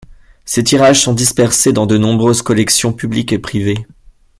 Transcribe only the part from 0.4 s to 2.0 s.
Ses tirages sont dispersés dans de